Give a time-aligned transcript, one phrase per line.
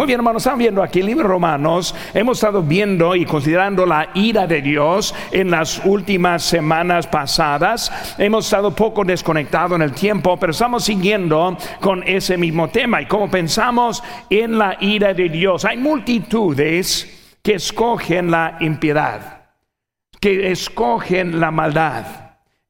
[0.00, 1.92] Muy bien, hermanos, están viendo aquí el libro de Romanos.
[2.14, 7.90] Hemos estado viendo y considerando la ira de Dios en las últimas semanas pasadas.
[8.16, 13.02] Hemos estado poco desconectados en el tiempo, pero estamos siguiendo con ese mismo tema.
[13.02, 14.00] Y como pensamos
[14.30, 19.48] en la ira de Dios, hay multitudes que escogen la impiedad,
[20.20, 22.04] que escogen la maldad,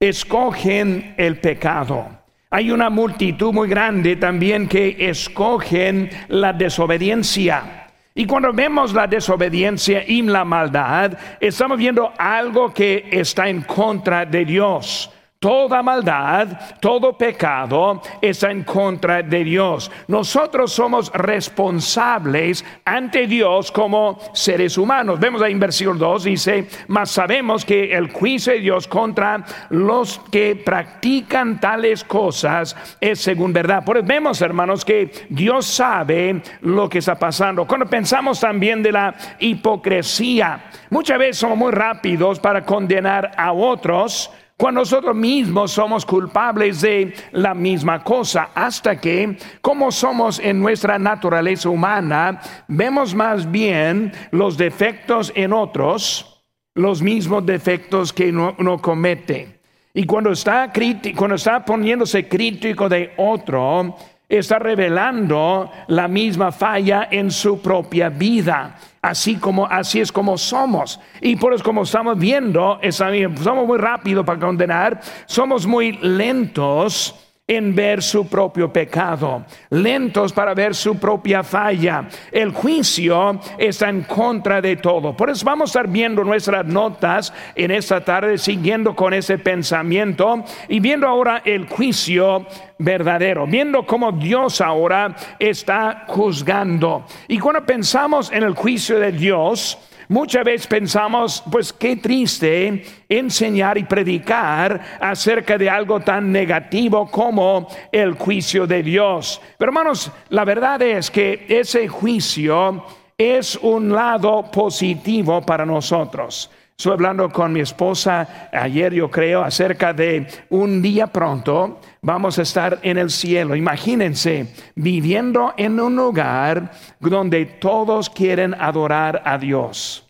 [0.00, 2.17] escogen el pecado.
[2.50, 7.88] Hay una multitud muy grande también que escogen la desobediencia.
[8.14, 14.24] Y cuando vemos la desobediencia y la maldad, estamos viendo algo que está en contra
[14.24, 15.10] de Dios.
[15.40, 16.48] Toda maldad,
[16.80, 19.88] todo pecado está en contra de Dios.
[20.08, 25.20] Nosotros somos responsables ante Dios como seres humanos.
[25.20, 30.20] Vemos ahí en versículo 2, dice, mas sabemos que el juicio de Dios contra los
[30.32, 33.84] que practican tales cosas es según verdad.
[33.84, 37.64] Por eso vemos, hermanos, que Dios sabe lo que está pasando.
[37.64, 44.32] Cuando pensamos también de la hipocresía, muchas veces somos muy rápidos para condenar a otros
[44.58, 50.98] cuando nosotros mismos somos culpables de la misma cosa, hasta que, como somos en nuestra
[50.98, 56.42] naturaleza humana, vemos más bien los defectos en otros,
[56.74, 59.60] los mismos defectos que no, comete.
[59.94, 60.72] Y cuando está,
[61.16, 63.96] cuando está poniéndose crítico de otro,
[64.28, 71.00] está revelando la misma falla en su propia vida así como así es como somos.
[71.20, 77.74] Y por eso como estamos viendo, somos muy rápidos para condenar, somos muy lentos en
[77.74, 82.06] ver su propio pecado, lentos para ver su propia falla.
[82.30, 85.16] El juicio está en contra de todo.
[85.16, 90.44] Por eso vamos a estar viendo nuestras notas en esta tarde, siguiendo con ese pensamiento
[90.68, 92.46] y viendo ahora el juicio
[92.76, 97.06] verdadero, viendo cómo Dios ahora está juzgando.
[97.28, 103.76] Y cuando pensamos en el juicio de Dios, Muchas veces pensamos, pues qué triste enseñar
[103.76, 109.38] y predicar acerca de algo tan negativo como el juicio de Dios.
[109.58, 112.84] Pero hermanos, la verdad es que ese juicio
[113.18, 116.50] es un lado positivo para nosotros.
[116.80, 122.42] Estoy hablando con mi esposa ayer, yo creo, acerca de un día pronto vamos a
[122.42, 123.56] estar en el cielo.
[123.56, 130.06] Imagínense viviendo en un lugar donde todos quieren adorar a Dios.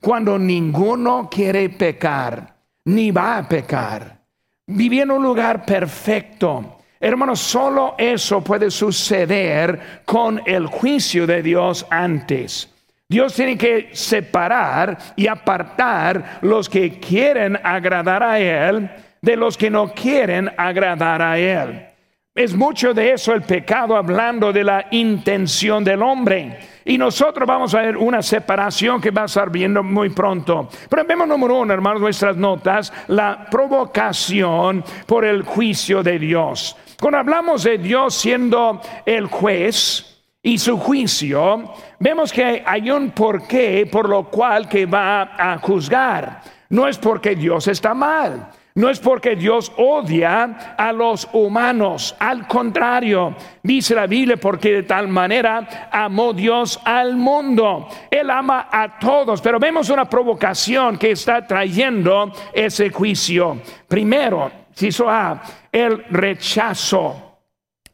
[0.00, 2.56] Cuando ninguno quiere pecar,
[2.86, 4.18] ni va a pecar.
[4.68, 6.78] Vivir en un lugar perfecto.
[6.98, 12.72] Hermanos, solo eso puede suceder con el juicio de Dios antes.
[13.08, 18.90] Dios tiene que separar y apartar los que quieren agradar a Él
[19.22, 21.86] de los que no quieren agradar a Él.
[22.34, 26.58] Es mucho de eso el pecado hablando de la intención del hombre.
[26.84, 30.68] Y nosotros vamos a ver una separación que va a estar viendo muy pronto.
[30.90, 36.76] Pero vemos número uno, hermanos, nuestras notas, la provocación por el juicio de Dios.
[37.00, 40.15] Cuando hablamos de Dios siendo el juez
[40.46, 46.40] y su juicio, vemos que hay un porqué por lo cual que va a juzgar.
[46.68, 48.48] No es porque Dios está mal.
[48.76, 54.82] No es porque Dios odia a los humanos, al contrario, dice la Biblia, porque de
[54.84, 57.88] tal manera amó Dios al mundo.
[58.08, 63.62] Él ama a todos, pero vemos una provocación que está trayendo ese juicio.
[63.88, 64.52] Primero,
[65.08, 65.42] A,
[65.72, 67.40] el rechazo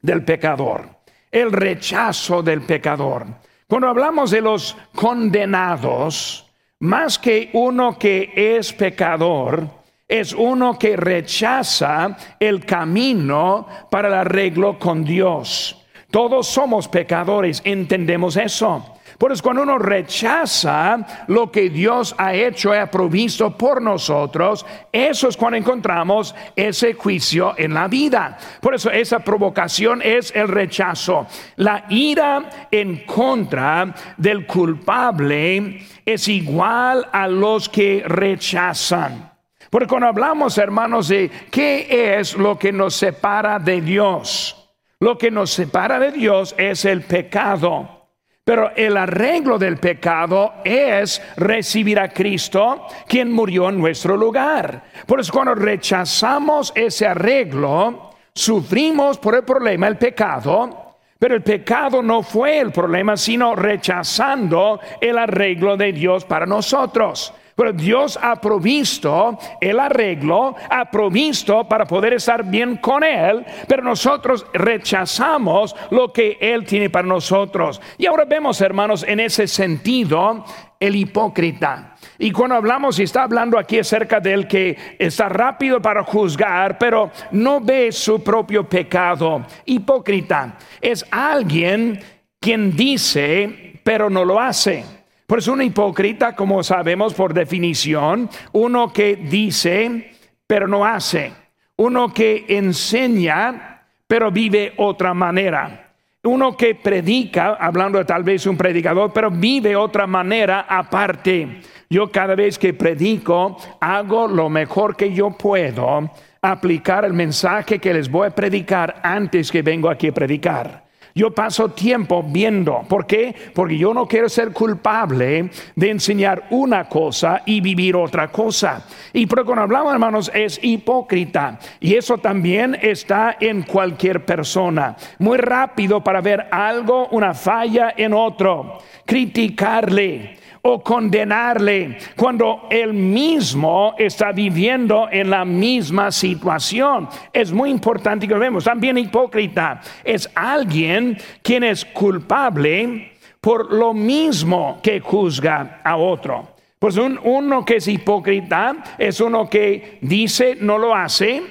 [0.02, 0.91] del pecador,
[1.32, 3.26] el rechazo del pecador.
[3.66, 6.46] Cuando hablamos de los condenados,
[6.80, 9.66] más que uno que es pecador,
[10.06, 15.82] es uno que rechaza el camino para el arreglo con Dios.
[16.10, 18.98] Todos somos pecadores, entendemos eso.
[19.18, 25.28] Por eso cuando uno rechaza lo que Dios ha hecho ha provisto por nosotros, eso
[25.28, 28.38] es cuando encontramos ese juicio en la vida.
[28.60, 31.26] Por eso esa provocación es el rechazo.
[31.56, 39.32] La ira en contra del culpable es igual a los que rechazan.
[39.70, 44.70] Porque cuando hablamos, hermanos, de qué es lo que nos separa de Dios,
[45.00, 48.01] lo que nos separa de Dios es el pecado.
[48.44, 54.82] Pero el arreglo del pecado es recibir a Cristo, quien murió en nuestro lugar.
[55.06, 62.02] Por eso cuando rechazamos ese arreglo, sufrimos por el problema, el pecado, pero el pecado
[62.02, 67.32] no fue el problema, sino rechazando el arreglo de Dios para nosotros.
[67.54, 73.82] Pero Dios ha provisto el arreglo, ha provisto para poder estar bien con Él, pero
[73.82, 77.80] nosotros rechazamos lo que Él tiene para nosotros.
[77.98, 80.44] Y ahora vemos, hermanos, en ese sentido,
[80.80, 81.94] el hipócrita.
[82.18, 87.10] Y cuando hablamos, y está hablando aquí acerca del que está rápido para juzgar, pero
[87.32, 89.44] no ve su propio pecado.
[89.64, 92.00] Hipócrita es alguien
[92.40, 95.01] quien dice, pero no lo hace.
[95.26, 100.12] Por eso un hipócrita, como sabemos por definición, uno que dice,
[100.46, 101.32] pero no hace.
[101.76, 105.94] Uno que enseña, pero vive otra manera.
[106.24, 111.62] Uno que predica, hablando de tal vez un predicador, pero vive otra manera aparte.
[111.90, 116.10] Yo cada vez que predico hago lo mejor que yo puedo,
[116.40, 120.81] aplicar el mensaje que les voy a predicar antes que vengo aquí a predicar.
[121.14, 122.82] Yo paso tiempo viendo.
[122.88, 123.34] ¿Por qué?
[123.54, 128.86] Porque yo no quiero ser culpable de enseñar una cosa y vivir otra cosa.
[129.12, 131.58] Y por cuando hablamos, hermanos, es hipócrita.
[131.80, 134.96] Y eso también está en cualquier persona.
[135.18, 138.78] Muy rápido para ver algo, una falla en otro.
[139.04, 147.08] Criticarle o condenarle cuando él mismo está viviendo en la misma situación.
[147.32, 148.64] Es muy importante que lo vemos.
[148.64, 156.48] También hipócrita es alguien quien es culpable por lo mismo que juzga a otro.
[156.78, 161.42] Pues uno que es hipócrita es uno que dice no lo hace.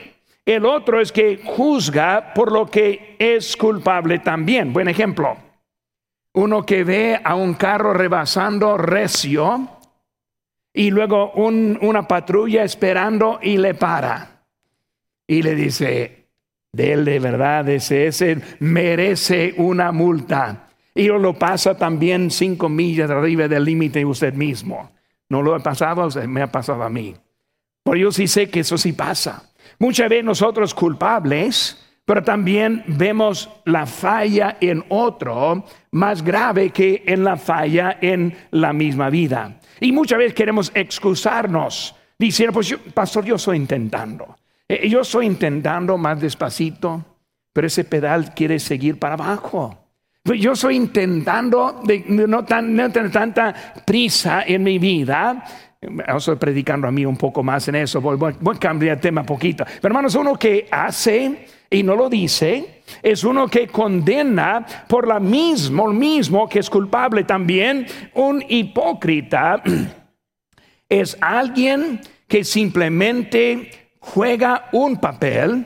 [0.45, 4.73] El otro es que juzga por lo que es culpable también.
[4.73, 5.50] Buen ejemplo.
[6.33, 9.69] Uno que ve a un carro rebasando recio
[10.73, 14.43] y luego una patrulla esperando y le para.
[15.27, 16.27] Y le dice,
[16.71, 20.69] de de verdad, ese, ese merece una multa.
[20.93, 24.91] Y lo pasa también cinco millas arriba del límite usted mismo.
[25.29, 27.15] No lo ha pasado, me ha pasado a mí.
[27.83, 29.49] Pero yo sí sé que eso sí pasa.
[29.79, 31.77] Muchas veces nosotros culpables
[32.11, 38.73] pero también vemos la falla en otro más grave que en la falla en la
[38.73, 39.61] misma vida.
[39.79, 44.35] Y muchas veces queremos excusarnos diciendo, pues pastor, yo estoy intentando.
[44.67, 47.01] Eh, yo estoy intentando más despacito,
[47.53, 49.77] pero ese pedal quiere seguir para abajo.
[50.21, 53.55] Pues yo estoy intentando de no, tener tanta
[53.85, 55.45] prisa en mi vida.
[55.79, 58.01] Estoy predicando a mí un poco más en eso.
[58.01, 59.63] Voy, voy a cambiar el tema poquito.
[59.63, 65.21] Pero hermanos, uno que hace y no lo dice, es uno que condena por la
[65.21, 69.63] mismo, el mismo que es culpable también, un hipócrita
[70.89, 75.65] es alguien que simplemente juega un papel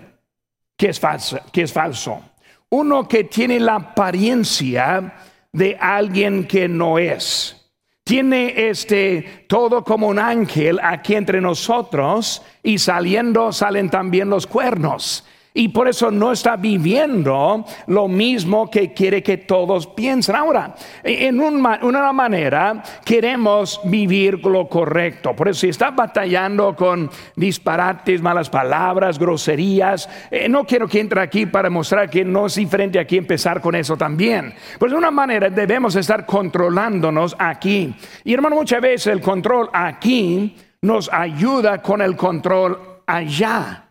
[0.78, 2.22] que es falso, que es falso.
[2.70, 5.16] Uno que tiene la apariencia
[5.52, 7.72] de alguien que no es.
[8.04, 15.26] Tiene este todo como un ángel aquí entre nosotros y saliendo salen también los cuernos
[15.56, 20.36] y por eso no está viviendo lo mismo que quiere que todos piensen.
[20.36, 25.34] Ahora, en una manera queremos vivir lo correcto.
[25.34, 31.22] Por eso si está batallando con disparates, malas palabras, groserías, eh, no quiero que entre
[31.22, 34.54] aquí para mostrar que no es diferente aquí empezar con eso también.
[34.78, 37.96] Pues de una manera debemos estar controlándonos aquí.
[38.26, 43.85] Y hermano, muchas veces el control aquí nos ayuda con el control allá.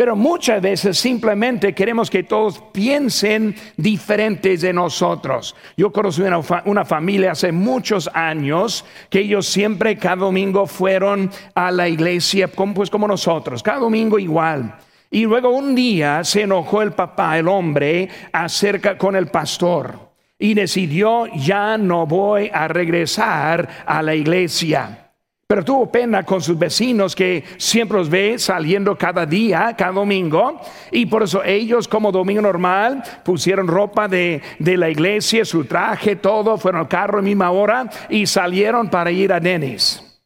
[0.00, 5.54] Pero muchas veces simplemente queremos que todos piensen diferentes de nosotros.
[5.76, 11.70] Yo conocí una, una, familia hace muchos años que ellos siempre cada domingo fueron a
[11.70, 14.74] la iglesia, pues como nosotros, cada domingo igual.
[15.10, 20.54] Y luego un día se enojó el papá, el hombre, acerca con el pastor y
[20.54, 25.09] decidió ya no voy a regresar a la iglesia.
[25.50, 30.60] Pero tuvo pena con sus vecinos que siempre los ve saliendo cada día, cada domingo.
[30.92, 36.56] Y por eso ellos, como domingo normal, pusieron ropa de, la iglesia, su traje, todo,
[36.56, 40.22] fueron al carro a misma hora y salieron para ir a Denis.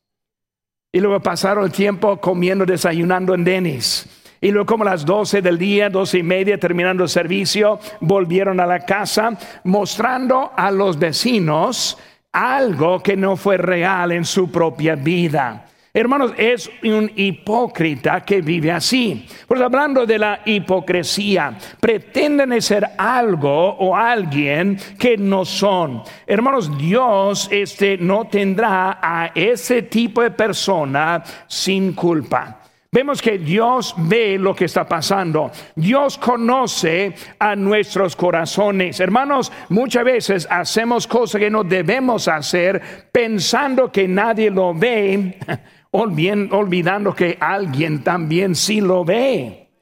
[0.92, 4.06] Y luego pasaron el tiempo comiendo, desayunando en Denis.
[4.42, 8.66] Y luego como las 12 del día, doce y media, terminando el servicio, volvieron a
[8.66, 11.96] la casa mostrando a los vecinos
[12.34, 15.64] algo que no fue real en su propia vida.
[15.96, 19.28] Hermanos, es un hipócrita que vive así.
[19.46, 26.02] Pues hablando de la hipocresía, pretenden ser algo o alguien que no son.
[26.26, 32.63] Hermanos, Dios este no tendrá a ese tipo de persona sin culpa.
[32.94, 35.50] Vemos que Dios ve lo que está pasando.
[35.74, 39.00] Dios conoce a nuestros corazones.
[39.00, 45.40] Hermanos, muchas veces hacemos cosas que no debemos hacer pensando que nadie lo ve,
[45.90, 49.72] olvidando que alguien también sí lo ve.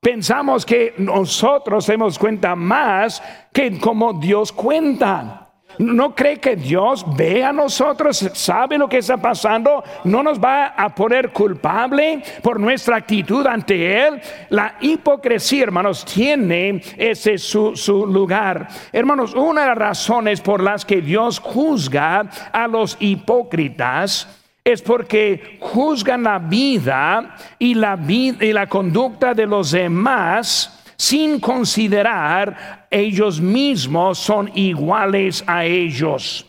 [0.00, 5.45] Pensamos que nosotros hemos cuenta más que como Dios cuenta.
[5.78, 9.82] ¿No cree que Dios ve a nosotros, sabe lo que está pasando?
[10.04, 14.20] ¿No nos va a poner culpable por nuestra actitud ante Él?
[14.50, 17.74] La hipocresía, hermanos, tiene ese su,
[18.06, 18.68] lugar.
[18.92, 24.28] Hermanos, una de las razones por las que Dios juzga a los hipócritas
[24.64, 31.40] es porque juzgan la vida y la, vida, y la conducta de los demás sin
[31.40, 36.46] considerar ellos mismos son iguales a ellos.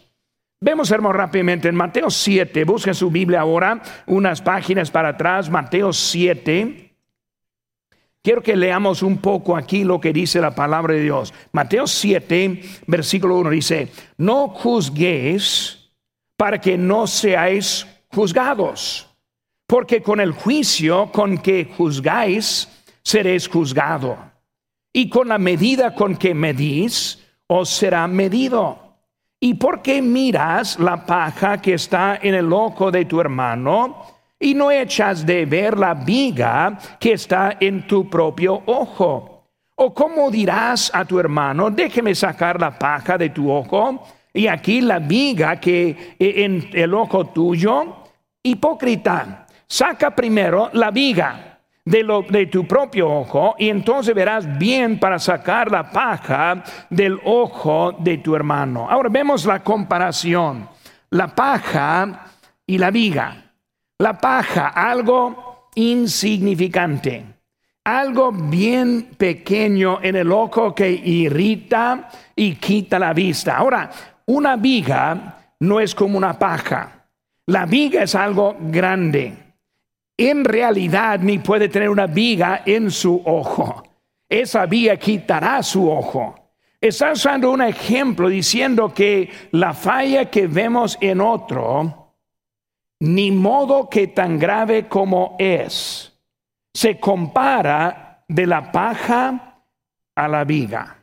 [0.59, 5.93] Vemos, hermano, rápidamente en Mateo 7, busquen su Biblia ahora, unas páginas para atrás, Mateo
[5.93, 6.95] 7.
[8.23, 11.33] Quiero que leamos un poco aquí lo que dice la palabra de Dios.
[11.51, 15.91] Mateo 7, versículo 1 dice, no juzguéis
[16.35, 19.07] para que no seáis juzgados,
[19.67, 22.67] porque con el juicio con que juzgáis,
[23.03, 24.17] seréis juzgados
[24.97, 28.95] y con la medida con que medís, os será medido.
[29.39, 34.01] ¿Y por qué miras la paja que está en el ojo de tu hermano
[34.39, 39.43] y no echas de ver la viga que está en tu propio ojo?
[39.75, 44.81] ¿O cómo dirás a tu hermano, déjeme sacar la paja de tu ojo y aquí
[44.81, 47.97] la viga que en el ojo tuyo?
[48.41, 51.46] Hipócrita, saca primero la viga
[51.87, 58.17] de, tu propio ojo y entonces verás bien para sacar la paja del ojo de
[58.17, 58.89] tu hermano.
[58.89, 60.67] Ahora vemos la comparación,
[61.11, 62.25] la paja
[62.65, 63.43] y la viga.
[63.99, 67.25] La paja, algo insignificante,
[67.83, 73.57] algo bien pequeño en el ojo que irrita y quita la vista.
[73.57, 73.89] Ahora,
[74.27, 77.07] una viga no es como una paja.
[77.47, 79.46] La viga es algo grande
[80.17, 83.83] en realidad ni puede tener una viga en su ojo.
[84.27, 86.35] Esa viga quitará su ojo.
[86.81, 92.15] Está usando un ejemplo diciendo que la falla que vemos en otro,
[92.99, 96.13] ni modo que tan grave como es,
[96.73, 99.63] se compara de la paja
[100.15, 100.97] a la viga.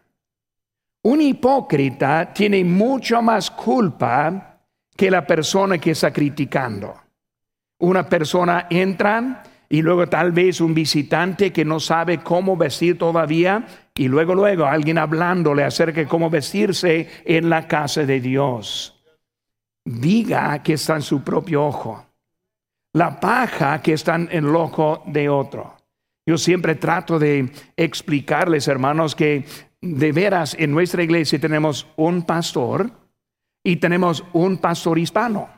[1.02, 4.60] Un hipócrita tiene mucho más culpa
[4.96, 7.03] que la persona que está criticando
[7.84, 13.66] una persona entra y luego tal vez un visitante que no sabe cómo vestir todavía
[13.94, 19.02] y luego luego alguien hablándole acerca de cómo vestirse en la casa de Dios.
[19.84, 22.06] Diga que está en su propio ojo.
[22.92, 25.74] La paja que está en el ojo de otro.
[26.26, 29.44] Yo siempre trato de explicarles, hermanos, que
[29.80, 32.90] de veras en nuestra iglesia tenemos un pastor
[33.62, 35.48] y tenemos un pastor hispano.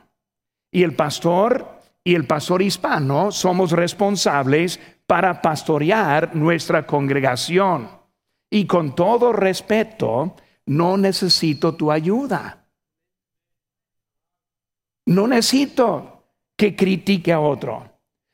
[0.71, 1.76] Y el pastor
[2.07, 7.89] y el pastor hispano somos responsables para pastorear nuestra congregación.
[8.49, 10.33] Y con todo respeto,
[10.67, 12.65] no necesito tu ayuda.
[15.07, 16.23] No necesito
[16.55, 17.83] que critique a otro,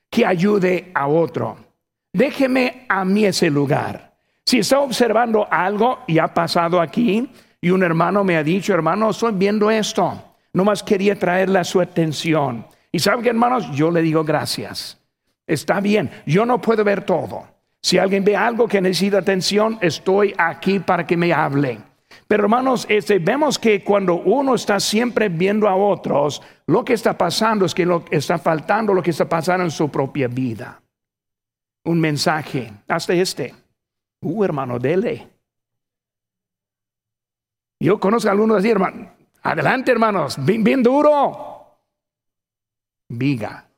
[0.07, 1.57] que ayude a otro.
[2.13, 4.15] Déjeme a mí ese lugar.
[4.45, 7.27] Si está observando algo y ha pasado aquí
[7.59, 12.67] y un hermano me ha dicho, hermano, estoy viendo esto, nomás quería traerle su atención.
[12.93, 14.99] Y saben que hermanos, yo le digo gracias.
[15.47, 17.47] Está bien, yo no puedo ver todo.
[17.81, 21.79] Si alguien ve algo que necesita atención, estoy aquí para que me hable.
[22.27, 27.17] Pero hermanos, este, vemos que cuando uno está siempre viendo a otros, lo que está
[27.17, 30.79] pasando es que lo, está faltando lo que está pasando en su propia vida.
[31.85, 33.55] Un mensaje, hasta este.
[34.21, 35.27] Uh, hermano, dele.
[37.79, 39.11] Yo conozco a algunos así, hermano.
[39.41, 41.52] Adelante, hermanos, bien duro
[43.17, 43.69] viga.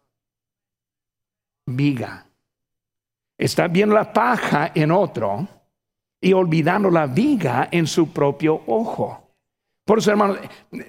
[1.67, 2.25] Viga.
[3.37, 5.47] Está viendo la paja en otro
[6.21, 9.25] y olvidando la viga en su propio ojo.
[9.85, 10.37] Por eso, hermano,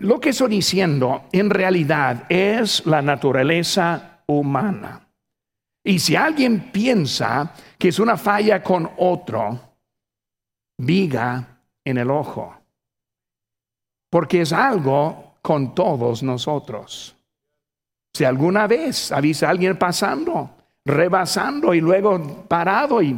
[0.01, 5.07] lo que estoy diciendo en realidad es la naturaleza humana.
[5.85, 9.61] Y si alguien piensa que es una falla con otro,
[10.79, 12.57] viga en el ojo.
[14.11, 17.16] Porque es algo con todos nosotros.
[18.17, 20.49] Si alguna vez avisa a alguien pasando,
[20.87, 23.15] rebasando y luego parado y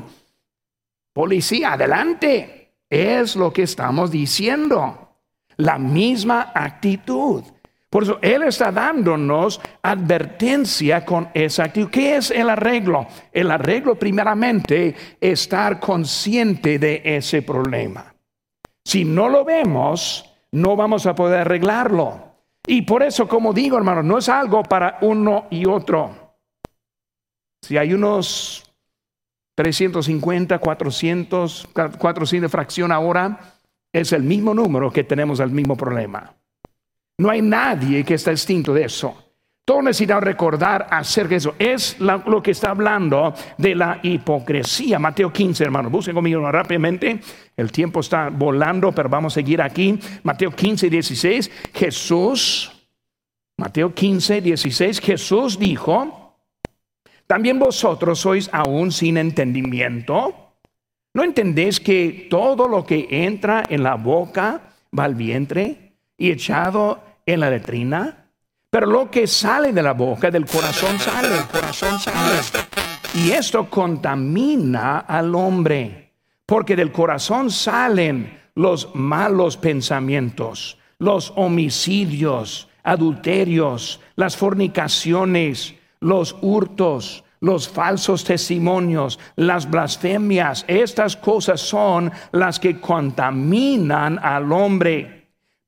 [1.12, 5.20] policía, adelante, es lo que estamos diciendo.
[5.58, 7.44] La misma actitud.
[7.88, 11.90] Por eso Él está dándonos advertencia con esa actitud.
[11.90, 13.06] ¿Qué es el arreglo?
[13.30, 18.16] El arreglo primeramente estar consciente de ese problema.
[18.84, 22.27] Si no lo vemos, no vamos a poder arreglarlo.
[22.66, 26.36] Y por eso, como digo, hermano, no es algo para uno y otro.
[27.62, 28.64] Si hay unos
[29.56, 33.54] 350, 400, 400 de fracción ahora,
[33.92, 36.34] es el mismo número que tenemos el mismo problema.
[37.18, 39.27] No hay nadie que está distinto de eso.
[39.68, 41.54] Todos necesitan recordar acerca de eso.
[41.58, 44.98] Es lo que está hablando de la hipocresía.
[44.98, 45.90] Mateo 15, hermano.
[45.90, 47.20] Busquen conmigo rápidamente.
[47.54, 50.00] El tiempo está volando, pero vamos a seguir aquí.
[50.22, 51.50] Mateo 15, 16.
[51.74, 52.72] Jesús,
[53.58, 55.00] Mateo 15, 16.
[55.02, 56.38] Jesús dijo,
[57.26, 60.54] también vosotros sois aún sin entendimiento.
[61.12, 64.62] ¿No entendéis que todo lo que entra en la boca
[64.98, 68.17] va al vientre y echado en la letrina,
[68.70, 72.40] pero lo que sale de la boca, del corazón sale, corazón sale.
[73.14, 76.12] Y esto contamina al hombre,
[76.44, 87.68] porque del corazón salen los malos pensamientos, los homicidios, adulterios, las fornicaciones, los hurtos, los
[87.68, 90.64] falsos testimonios, las blasfemias.
[90.68, 95.17] Estas cosas son las que contaminan al hombre.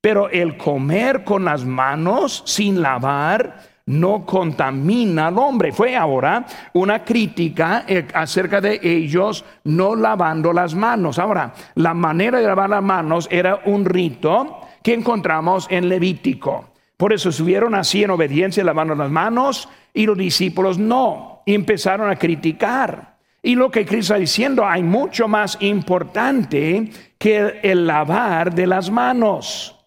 [0.01, 5.73] Pero el comer con las manos sin lavar no contamina al hombre.
[5.73, 11.19] Fue ahora una crítica eh, acerca de ellos no lavando las manos.
[11.19, 16.71] Ahora, la manera de lavar las manos era un rito que encontramos en Levítico.
[16.97, 21.43] Por eso subieron así en obediencia lavando las manos y los discípulos no.
[21.45, 23.17] Y empezaron a criticar.
[23.43, 28.91] Y lo que Cristo está diciendo, hay mucho más importante que el lavar de las
[28.91, 29.80] manos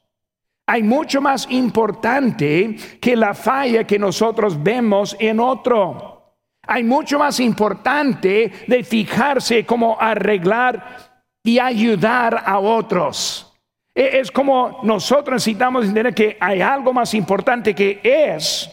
[0.65, 6.37] hay mucho más importante que la falla que nosotros vemos en otro.
[6.65, 13.53] Hay mucho más importante de fijarse cómo arreglar y ayudar a otros.
[13.93, 18.69] E, es como nosotros necesitamos entender que hay algo más importante que es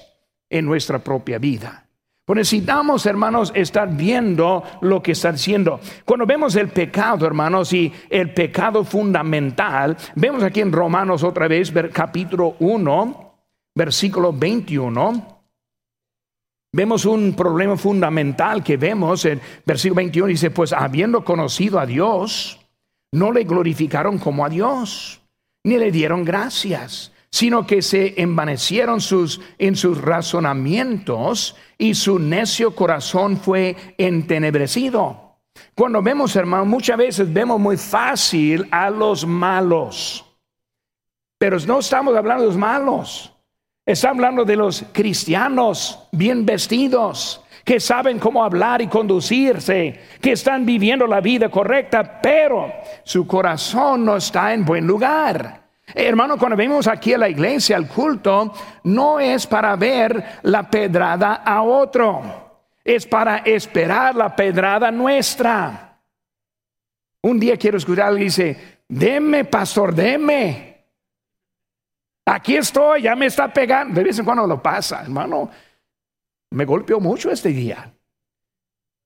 [0.49, 1.89] en nuestra propia vida.
[2.31, 5.81] Pues necesitamos, hermanos, estar viendo lo que está diciendo.
[6.05, 11.73] Cuando vemos el pecado, hermanos, y el pecado fundamental, vemos aquí en Romanos otra vez,
[11.93, 13.35] capítulo 1,
[13.75, 15.43] versículo 21.
[16.73, 22.61] Vemos un problema fundamental que vemos en versículo 21, dice, pues habiendo conocido a Dios,
[23.11, 25.21] no le glorificaron como a Dios,
[25.64, 32.75] ni le dieron gracias sino que se envanecieron sus, en sus razonamientos y su necio
[32.75, 35.38] corazón fue entenebrecido.
[35.75, 40.25] Cuando vemos, hermano, muchas veces vemos muy fácil a los malos,
[41.38, 43.33] pero no estamos hablando de los malos,
[43.87, 50.66] estamos hablando de los cristianos bien vestidos, que saben cómo hablar y conducirse, que están
[50.66, 52.73] viviendo la vida correcta, pero
[53.05, 55.69] su corazón no está en buen lugar.
[55.94, 58.53] Hermano, cuando venimos aquí a la iglesia, al culto,
[58.85, 65.90] no es para ver la pedrada a otro, es para esperar la pedrada nuestra.
[67.22, 70.70] Un día quiero escuchar dice, deme, pastor, deme.
[72.26, 73.94] Aquí estoy, ya me está pegando.
[73.94, 75.50] De vez en cuando lo pasa, hermano.
[76.53, 77.92] Me golpeó mucho este día.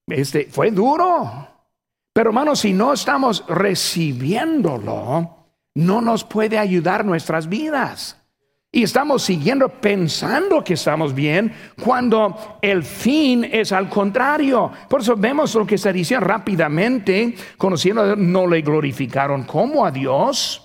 [0.07, 1.47] Este fue duro.
[2.13, 5.44] Pero hermano, si no estamos recibiéndolo,
[5.75, 8.21] no nos puede ayudar nuestras vidas.
[8.71, 14.69] Y estamos siguiendo pensando que estamos bien cuando el fin es al contrario.
[14.89, 19.91] Por eso vemos lo que se dice rápidamente, conociendo a no le glorificaron como a
[19.91, 20.61] Dios.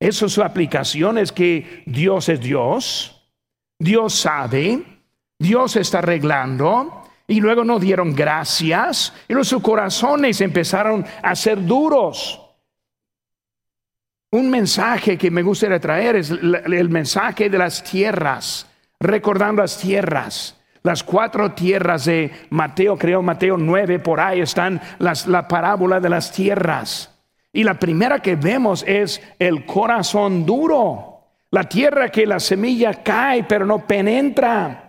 [0.00, 3.30] Eso su aplicación es que Dios es Dios,
[3.78, 4.82] Dios sabe,
[5.38, 11.64] Dios está arreglando, y luego no dieron gracias, y los sus corazones empezaron a ser
[11.64, 12.47] duros.
[14.30, 18.66] Un mensaje que me gustaría traer es el mensaje de las tierras,
[19.00, 20.54] recordando las tierras.
[20.82, 26.10] Las cuatro tierras de Mateo, creo Mateo 9, por ahí están las, la parábola de
[26.10, 27.10] las tierras.
[27.54, 33.44] Y la primera que vemos es el corazón duro, la tierra que la semilla cae
[33.44, 34.87] pero no penetra.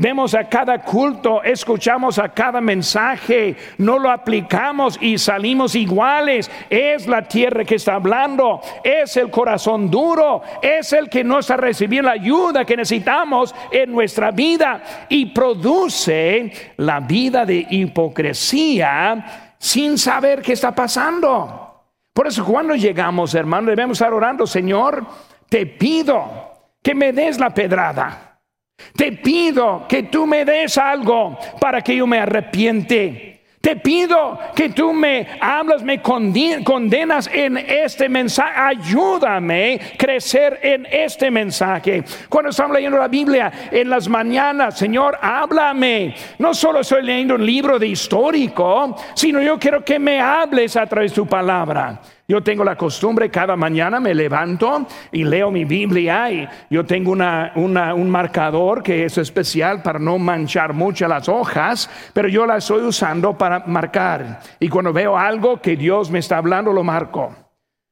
[0.00, 6.48] Vemos a cada culto, escuchamos a cada mensaje, no lo aplicamos y salimos iguales.
[6.70, 11.56] Es la tierra que está hablando, es el corazón duro, es el que no está
[11.56, 19.98] recibiendo la ayuda que necesitamos en nuestra vida y produce la vida de hipocresía sin
[19.98, 21.86] saber qué está pasando.
[22.12, 25.04] Por eso cuando llegamos, hermano, debemos estar orando, Señor,
[25.48, 28.27] te pido que me des la pedrada.
[28.96, 33.38] Te pido que tú me des algo para que yo me arrepiente.
[33.60, 38.52] Te pido que tú me hablas, me condenas en este mensaje.
[38.56, 42.04] Ayúdame a crecer en este mensaje.
[42.28, 46.14] Cuando estamos leyendo la Biblia en las mañanas, Señor, háblame.
[46.38, 50.86] No solo estoy leyendo un libro de histórico, sino yo quiero que me hables a
[50.86, 52.00] través de tu palabra.
[52.30, 57.12] Yo tengo la costumbre, cada mañana me levanto y leo mi Biblia y yo tengo
[57.12, 62.82] un marcador que es especial para no manchar mucho las hojas, pero yo la estoy
[62.82, 64.40] usando para marcar.
[64.60, 67.34] Y cuando veo algo que Dios me está hablando, lo marco.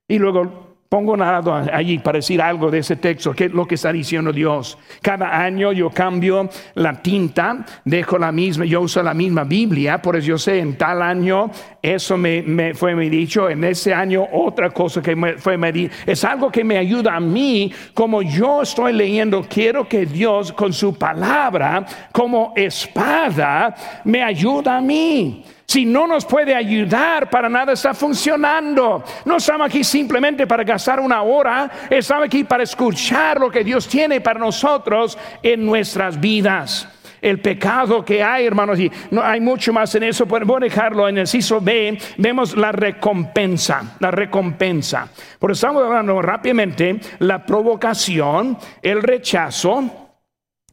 [0.06, 0.65] Y luego
[0.96, 4.32] Pongo nada allí para decir algo de ese texto, que es lo que está diciendo
[4.32, 4.78] Dios.
[5.02, 10.16] Cada año yo cambio la tinta, dejo la misma, yo uso la misma Biblia, por
[10.16, 11.50] eso yo sé, en tal año
[11.82, 15.94] eso me, fue me dicho, en ese año otra cosa que me fue me dicho.
[16.06, 20.72] Es algo que me ayuda a mí, como yo estoy leyendo, quiero que Dios con
[20.72, 25.44] su palabra, como espada, me ayuda a mí.
[25.76, 29.04] Si no nos puede ayudar, para nada está funcionando.
[29.26, 33.86] No estamos aquí simplemente para gastar una hora, estamos aquí para escuchar lo que Dios
[33.86, 36.88] tiene para nosotros en nuestras vidas
[37.20, 41.10] el pecado que hay, hermanos, y no hay mucho más en eso, voy a dejarlo
[41.10, 45.08] en el CISO B, vemos la recompensa, la recompensa.
[45.38, 50.14] Por estamos hablando rápidamente la provocación, el rechazo,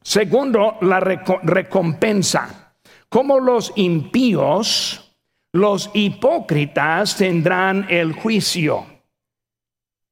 [0.02, 2.62] segundo, la recompensa
[3.13, 5.15] como los impíos,
[5.54, 8.88] los hipócritas tendrán el juicio.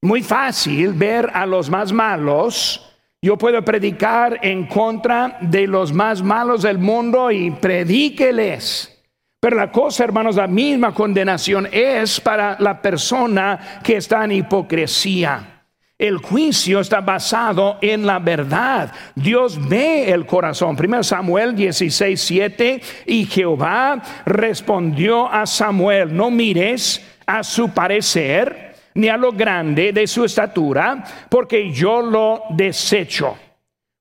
[0.02, 2.94] Muy fácil ver a los más malos.
[3.20, 9.02] Yo puedo predicar en contra de los más malos del mundo y predíqueles.
[9.40, 15.51] Pero la cosa, hermanos, la misma condenación es para la persona que está en hipocresía.
[16.02, 18.90] El juicio está basado en la verdad.
[19.14, 20.74] Dios ve el corazón.
[20.74, 22.82] Primero Samuel 16, 7.
[23.06, 30.08] Y Jehová respondió a Samuel, no mires a su parecer ni a lo grande de
[30.08, 33.36] su estatura, porque yo lo desecho.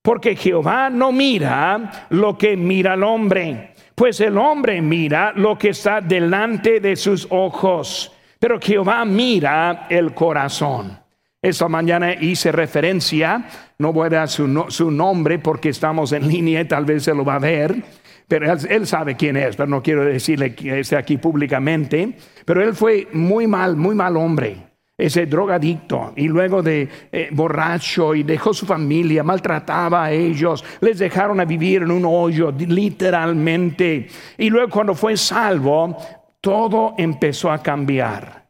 [0.01, 5.69] Porque Jehová no mira lo que mira el hombre, pues el hombre mira lo que
[5.69, 11.00] está delante de sus ojos, pero Jehová mira el corazón.
[11.43, 13.47] Esta mañana hice referencia,
[13.79, 14.47] no voy a dar su,
[14.91, 17.81] nombre porque estamos en línea y tal vez se lo va a ver,
[18.27, 22.75] pero él, sabe quién es, pero no quiero decirle que esté aquí públicamente, pero él
[22.75, 24.55] fue muy mal, muy mal hombre,
[24.95, 30.99] ese drogadicto y luego de eh, borracho y dejó su familia, maltrataba a ellos, les
[30.99, 35.97] dejaron a vivir en un hoyo, literalmente, y luego cuando fue salvo,
[36.39, 38.47] todo empezó a cambiar,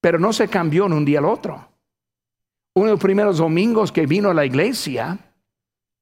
[0.00, 1.69] pero no se cambió en un día al otro
[2.74, 5.18] uno de los primeros domingos que vino a la iglesia,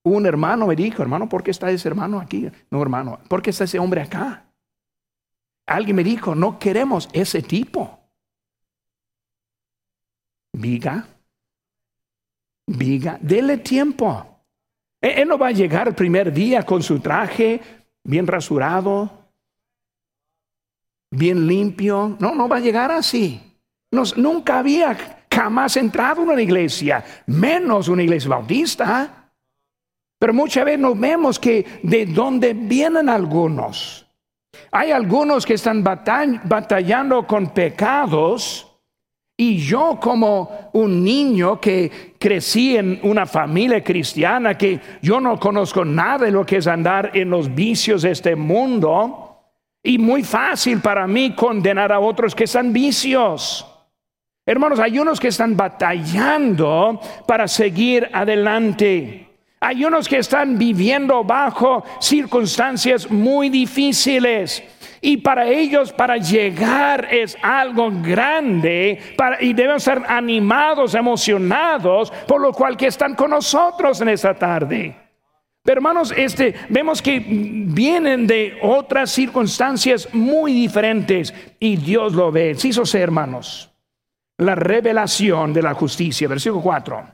[0.03, 2.51] un hermano me dijo, hermano, ¿por qué está ese hermano aquí?
[2.71, 4.45] No, hermano, ¿por qué está ese hombre acá?
[5.67, 7.99] Alguien me dijo, no queremos ese tipo.
[10.53, 11.07] Viga,
[12.67, 14.27] viga, dele tiempo.
[15.01, 17.61] Él no va a llegar el primer día con su traje
[18.03, 19.11] bien rasurado,
[21.11, 22.17] bien limpio.
[22.19, 23.41] No, no va a llegar así.
[23.91, 29.31] Nos, nunca había jamás entrado en una iglesia, menos una iglesia bautista.
[30.19, 34.05] Pero muchas veces nos vemos que de dónde vienen algunos.
[34.73, 38.67] Hay algunos que están batallando con pecados
[39.37, 45.85] y yo como un niño que crecí en una familia cristiana, que yo no conozco
[45.85, 49.37] nada de lo que es andar en los vicios de este mundo,
[49.85, 53.78] y muy fácil para mí condenar a otros que están vicios.
[54.49, 59.29] Hermanos, hay unos que están batallando para seguir adelante.
[59.61, 64.63] Hay unos que están viviendo bajo circunstancias muy difíciles.
[65.03, 68.99] Y para ellos, para llegar es algo grande
[69.41, 74.97] y deben ser animados, emocionados, por lo cual que están con nosotros en esta tarde.
[75.63, 82.55] Pero hermanos, este, vemos que vienen de otras circunstancias muy diferentes y Dios lo ve.
[82.55, 83.69] Sí, eso hermanos
[84.39, 86.29] la revelación de la justicia.
[86.29, 87.05] Versículo 4.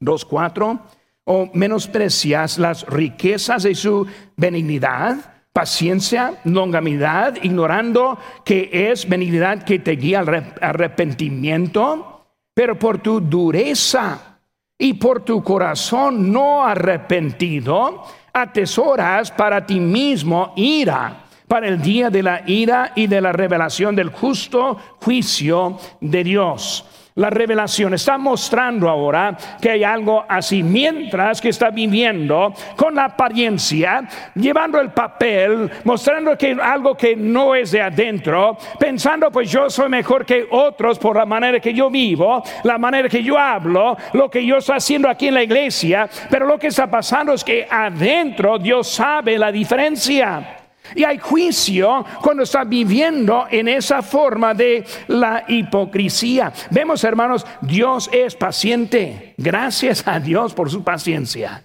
[0.00, 0.80] 2.4.
[1.24, 9.92] O menosprecias las riquezas de su benignidad, paciencia, longanimidad, ignorando que es benignidad que te
[9.92, 14.38] guía al arrepentimiento, pero por tu dureza
[14.78, 21.19] y por tu corazón no arrepentido, atesoras para ti mismo ira
[21.50, 26.86] para el día de la ira y de la revelación del justo juicio de Dios.
[27.16, 33.06] la revelación está mostrando ahora que hay algo así, mientras que está viviendo con la
[33.06, 39.68] apariencia, llevando el papel, mostrando que algo que no es de adentro, pensando pues yo
[39.68, 43.96] soy mejor que otros por la manera que yo vivo, la manera que yo hablo,
[44.12, 47.42] lo que yo estoy haciendo aquí en la iglesia, pero lo que está pasando es
[47.42, 50.59] que adentro Dios sabe la diferencia.
[50.94, 56.52] Y hay juicio cuando está viviendo en esa forma de la hipocresía.
[56.70, 59.34] Vemos, hermanos, Dios es paciente.
[59.36, 61.64] Gracias a Dios por su paciencia.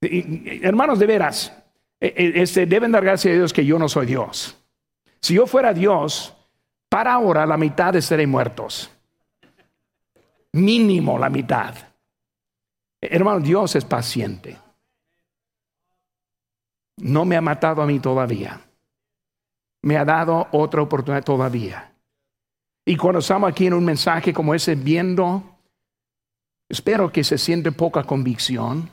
[0.00, 1.52] hermanos, de veras,
[2.00, 4.56] e, e, este, deben dar gracias a Dios que yo no soy Dios.
[5.20, 6.34] Si yo fuera Dios,
[6.88, 8.90] para ahora la mitad estarían muertos.
[10.52, 11.74] Mínimo la mitad.
[13.00, 14.63] Hermano, Dios es paciente
[16.98, 18.60] no me ha matado a mí todavía.
[19.82, 21.92] Me ha dado otra oportunidad todavía.
[22.84, 25.42] Y cuando estamos aquí en un mensaje como ese viendo,
[26.68, 28.90] espero que se siente poca convicción.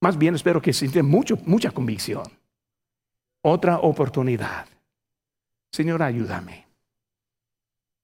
[0.00, 2.24] Más bien espero que se siente mucho, mucha convicción.
[3.42, 4.66] Otra oportunidad.
[5.72, 6.66] Señor, ayúdame.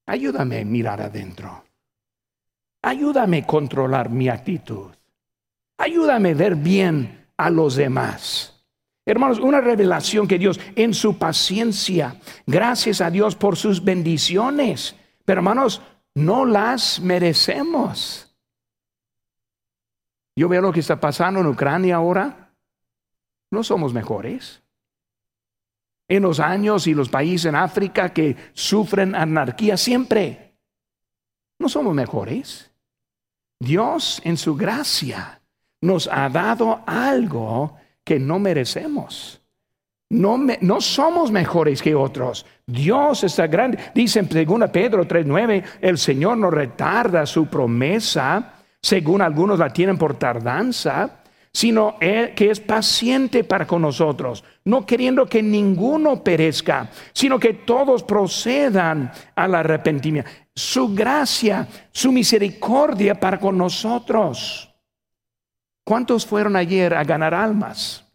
[0.05, 1.63] Ayúdame a mirar adentro.
[2.81, 4.91] Ayúdame a controlar mi actitud.
[5.77, 8.60] Ayúdame a ver bien a los demás.
[9.05, 15.39] Hermanos, una revelación que Dios en su paciencia, gracias a Dios por sus bendiciones, pero
[15.39, 15.81] hermanos,
[16.13, 18.35] no las merecemos.
[20.35, 22.53] Yo veo lo que está pasando en Ucrania ahora.
[23.49, 24.61] No somos mejores.
[26.07, 30.55] En los años y los países en África que sufren anarquía siempre.
[31.59, 32.71] No somos mejores.
[33.59, 35.41] Dios en su gracia
[35.81, 39.41] nos ha dado algo que no merecemos.
[40.09, 42.45] No, no, somos mejores que otros.
[42.65, 43.77] Dios está grande.
[43.95, 49.97] Dice en 2 Pedro 3:9, el Señor no retarda su promesa, según algunos la tienen
[49.97, 51.21] por tardanza,
[51.53, 58.03] sino que es paciente para con nosotros, no queriendo que ninguno perezca, sino que todos
[58.03, 60.29] procedan al arrepentimiento.
[60.53, 64.70] Su gracia, su misericordia para con nosotros.
[65.83, 68.05] ¿Cuántos fueron ayer a ganar almas?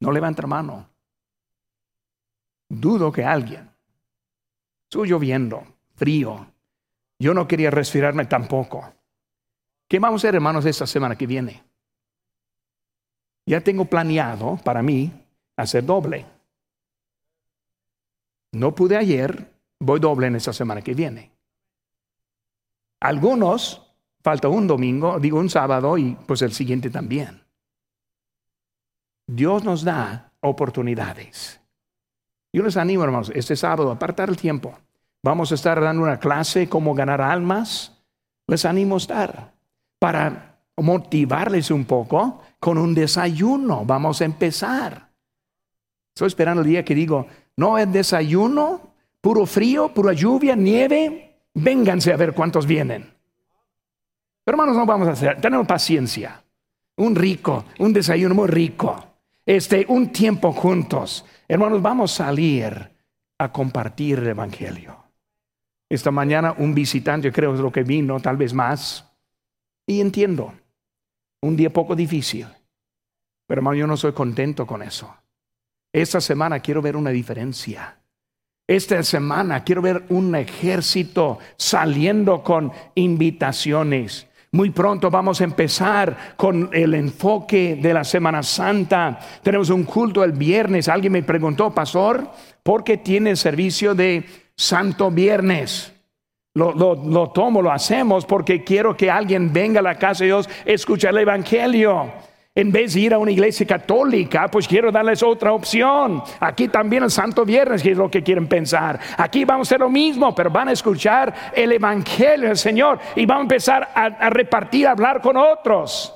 [0.00, 0.88] No levanta mano.
[2.68, 3.70] Dudo que alguien.
[4.84, 6.46] Estuvo lloviendo, frío.
[7.18, 8.92] Yo no quería respirarme tampoco.
[9.88, 11.62] ¿Qué vamos a hacer, hermanos, esta semana que viene?
[13.46, 15.12] Ya tengo planeado para mí
[15.56, 16.26] hacer doble.
[18.52, 21.30] No pude ayer, voy doble en esta semana que viene.
[23.00, 23.81] Algunos
[24.22, 27.42] Falta un domingo, digo un sábado y pues el siguiente también.
[29.26, 31.60] Dios nos da oportunidades.
[32.52, 34.74] Yo les animo, hermanos, este sábado, apartar el tiempo.
[35.22, 38.02] Vamos a estar dando una clase cómo ganar almas.
[38.46, 39.54] Les animo a estar
[39.98, 43.84] para motivarles un poco con un desayuno.
[43.84, 45.08] Vamos a empezar.
[46.14, 51.38] Estoy esperando el día que digo, no es desayuno, puro frío, pura lluvia, nieve.
[51.54, 53.11] Vénganse a ver cuántos vienen.
[54.44, 56.42] Pero hermanos, no vamos a hacer, tenemos paciencia.
[56.96, 59.12] Un rico, un desayuno muy rico.
[59.44, 61.24] Este, un tiempo juntos.
[61.48, 62.90] Hermanos, vamos a salir
[63.38, 64.96] a compartir el Evangelio.
[65.88, 69.10] Esta mañana un visitante, creo es lo que vino, tal vez más.
[69.86, 70.54] Y entiendo,
[71.42, 72.46] un día poco difícil.
[73.46, 75.14] Pero hermano, yo no soy contento con eso.
[75.92, 77.98] Esta semana quiero ver una diferencia.
[78.66, 84.28] Esta semana quiero ver un ejército saliendo con invitaciones.
[84.54, 89.18] Muy pronto vamos a empezar con el enfoque de la Semana Santa.
[89.42, 90.90] Tenemos un culto el viernes.
[90.90, 92.28] Alguien me preguntó, pastor,
[92.62, 95.94] ¿por qué tiene servicio de Santo Viernes?
[96.52, 100.50] Lo, lo, tomo, lo hacemos porque quiero que alguien venga a la casa de Dios,
[100.66, 102.12] escuche el Evangelio.
[102.54, 106.22] En vez de ir a una iglesia católica, pues quiero darles otra opción.
[106.38, 109.00] Aquí también el Santo Viernes, que es lo que quieren pensar.
[109.16, 113.24] Aquí vamos a hacer lo mismo, pero van a escuchar el Evangelio del Señor y
[113.24, 116.14] van a empezar a, repartir, a hablar con otros.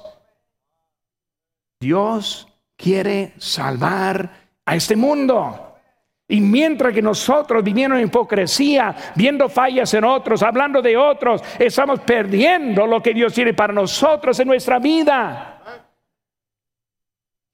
[1.81, 2.47] Dios
[2.77, 4.29] quiere salvar
[4.67, 5.63] a este mundo.
[6.29, 12.01] Y mientras que nosotros viviendo en hipocresía, viendo fallas en otros, hablando de otros, estamos
[12.01, 15.56] perdiendo lo que Dios tiene para nosotros en nuestra vida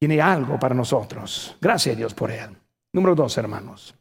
[0.02, 1.56] tiene algo para nosotros.
[1.60, 2.50] Gracias a Dios por él.
[2.92, 3.94] Número dos, hermanos.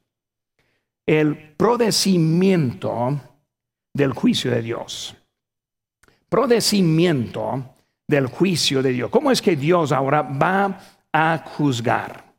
[1.05, 3.21] El prodecimiento
[3.93, 5.15] del juicio de Dios.
[6.27, 7.75] Prodecimiento
[8.07, 9.11] del juicio de Dios.
[9.11, 10.79] ¿Cómo es que Dios ahora va
[11.13, 12.33] a juzgar?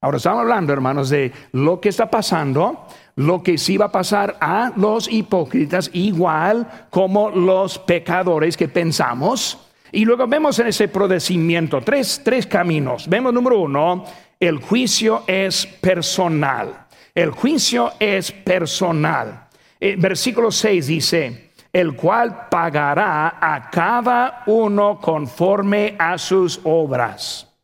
[0.00, 2.88] Ahora estamos hablando, hermanos, de lo que está pasando.
[3.14, 9.65] lo que sí va a pasar a los hipócritas, igual como los pecadores que pensamos.
[9.92, 13.08] Y luego vemos en ese procedimiento tres, tres caminos.
[13.08, 14.04] Vemos número uno,
[14.38, 16.86] el juicio es personal.
[17.14, 19.48] El juicio es personal.
[19.80, 27.54] Eh, versículo 6 dice, el cual pagará a cada uno conforme a sus obras.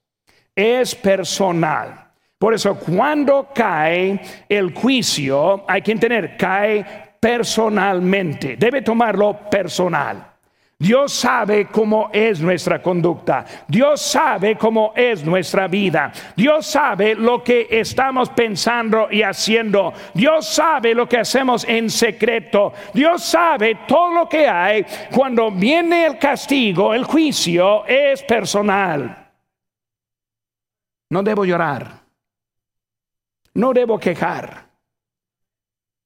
[0.55, 2.11] Es personal.
[2.39, 8.57] Por eso cuando cae el juicio, hay que entender, cae personalmente.
[8.57, 10.32] Debe tomarlo personal.
[10.83, 13.45] Dios sabe cómo es nuestra conducta.
[13.69, 16.13] Dios sabe cómo es nuestra vida.
[16.35, 19.93] Dios sabe lo que estamos pensando y haciendo.
[20.13, 22.73] Dios sabe lo que hacemos en secreto.
[22.93, 24.85] Dios sabe todo lo que hay.
[25.15, 29.31] Cuando viene el castigo, el juicio es personal.
[31.11, 31.93] No debo llorar.
[33.55, 34.67] No debo quejar.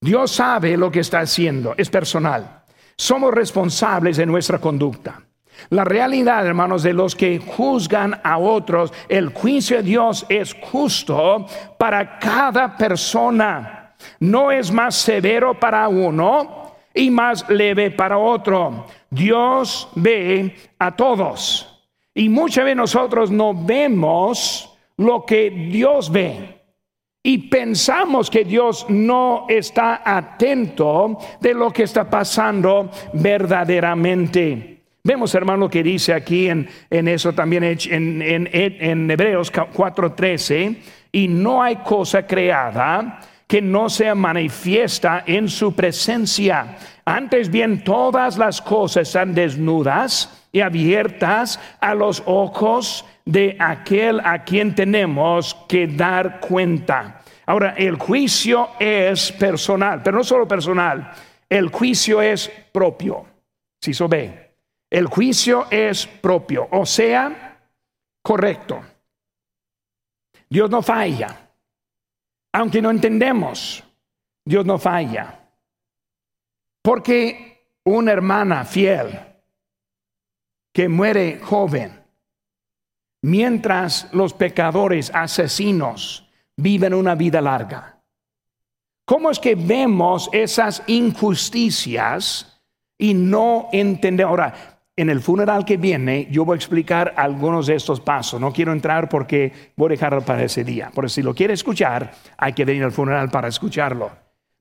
[0.02, 1.74] Dios sabe lo que está haciendo.
[1.78, 2.65] Es personal.
[2.96, 5.20] Somos responsables de nuestra conducta.
[5.70, 11.46] La realidad, hermanos, de los que juzgan a otros, el juicio de Dios es justo
[11.78, 13.94] para cada persona.
[14.20, 18.86] No es más severo para uno y más leve para otro.
[19.10, 21.72] Dios ve a todos.
[22.14, 26.55] Y muchas veces nosotros no vemos lo que Dios ve
[27.26, 34.82] y pensamos que Dios no está atento de lo que está pasando verdaderamente.
[35.02, 40.76] Vemos, hermano, que dice aquí en, eso también en, en, en Hebreos 4:13,
[41.10, 46.76] y no hay cosa creada que no sea manifiesta en su presencia.
[47.04, 54.44] Antes bien, todas las cosas están desnudas y abiertas a los ojos de aquel a
[54.44, 57.15] quien tenemos que dar cuenta.
[57.46, 61.12] Ahora, el juicio es personal, pero no solo personal,
[61.48, 63.24] el juicio es propio.
[63.80, 64.56] Si se ve,
[64.90, 67.60] el juicio es propio, o sea,
[68.20, 68.82] correcto.
[70.48, 71.50] Dios no falla.
[72.52, 73.84] Aunque no entendemos,
[74.44, 75.40] Dios no falla.
[76.82, 79.20] Porque una hermana fiel
[80.72, 82.02] que muere joven,
[83.22, 86.25] mientras los pecadores asesinos
[86.56, 88.02] viven una vida larga.
[89.04, 92.60] ¿Cómo es que vemos esas injusticias
[92.98, 94.30] y no entendemos?
[94.30, 98.40] Ahora, en el funeral que viene, yo voy a explicar algunos de estos pasos.
[98.40, 100.90] No quiero entrar porque voy a dejarlo para ese día.
[100.92, 104.10] Por si lo quiere escuchar, hay que venir al funeral para escucharlo.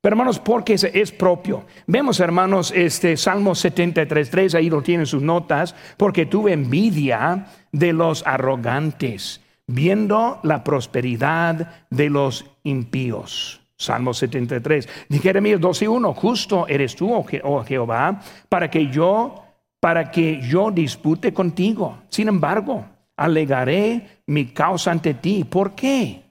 [0.01, 1.65] Pero hermanos, porque es, propio.
[1.87, 8.21] Vemos, hermanos, este Salmo 73.3, ahí lo tienen sus notas, porque tuve envidia de los
[8.27, 13.61] arrogantes, viendo la prosperidad de los impíos.
[13.77, 14.87] Salmo 73.
[15.21, 19.43] Jeremías 12 y 1, justo eres tú, oh, oh Jehová, para que yo,
[19.79, 21.99] para que yo dispute contigo.
[22.09, 22.85] Sin embargo,
[23.17, 25.43] alegaré mi causa ante ti.
[25.43, 26.23] ¿Por qué?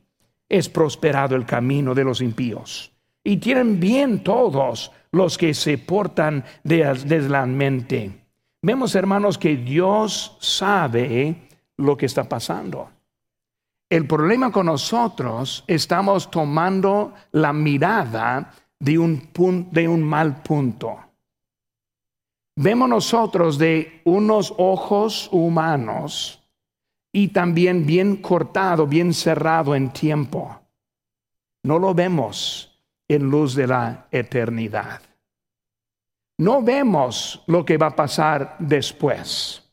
[0.48, 2.94] Es prosperado el camino de los impíos
[3.24, 8.10] y tienen bien todos los que se portan deslamente.
[8.62, 12.90] Vemos, hermanos, que Dios sabe lo que está pasando.
[13.94, 19.30] El problema con nosotros, estamos tomando la mirada de un,
[19.70, 20.98] de un mal punto.
[22.56, 26.42] Vemos nosotros de unos ojos humanos
[27.12, 30.60] y también bien cortado, bien cerrado en tiempo.
[31.62, 32.76] No lo vemos
[33.06, 35.02] en luz de la eternidad.
[36.38, 39.63] No vemos lo que va a pasar después.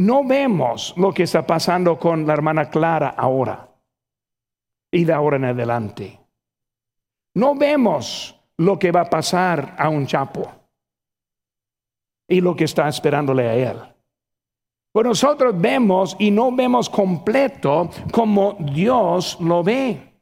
[0.00, 3.68] No vemos lo que está pasando con la hermana Clara ahora
[4.90, 6.18] y de ahora en adelante.
[7.34, 10.50] No vemos lo que va a pasar a un chapo
[12.26, 13.76] y lo que está esperándole a él.
[14.90, 20.14] Pues nosotros vemos y no vemos completo como Dios lo ve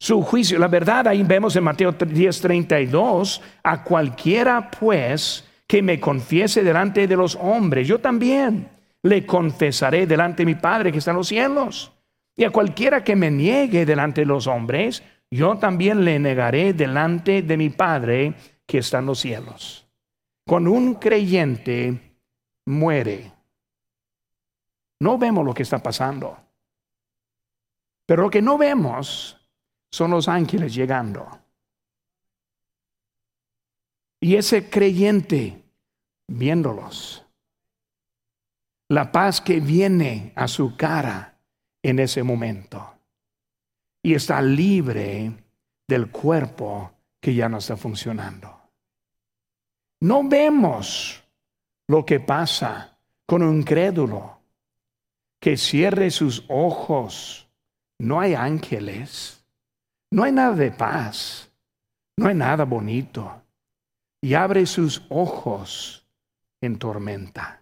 [0.00, 0.58] su juicio.
[0.58, 7.16] La verdad, ahí vemos en Mateo 10:32, a cualquiera pues que me confiese delante de
[7.16, 11.92] los hombres, yo también le confesaré delante de mi Padre que está en los cielos.
[12.34, 17.42] Y a cualquiera que me niegue delante de los hombres, yo también le negaré delante
[17.42, 18.34] de mi Padre
[18.66, 19.86] que está en los cielos.
[20.46, 22.16] Cuando un creyente
[22.66, 23.32] muere,
[25.00, 26.38] no vemos lo que está pasando.
[28.06, 29.38] Pero lo que no vemos
[29.90, 31.28] son los ángeles llegando.
[34.20, 35.62] Y ese creyente
[36.28, 37.21] viéndolos.
[38.92, 41.38] La paz que viene a su cara
[41.82, 42.94] en ese momento.
[44.02, 45.32] Y está libre
[45.88, 48.54] del cuerpo que ya no está funcionando.
[50.00, 51.22] No vemos
[51.88, 54.40] lo que pasa con un crédulo
[55.40, 57.48] que cierre sus ojos.
[57.98, 59.42] No hay ángeles,
[60.10, 61.50] no hay nada de paz,
[62.18, 63.42] no hay nada bonito.
[64.20, 66.06] Y abre sus ojos
[66.60, 67.61] en tormenta.